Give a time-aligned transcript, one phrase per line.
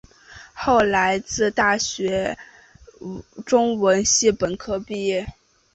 [0.55, 2.35] 后来自大学
[3.45, 5.31] 中文系本科毕业。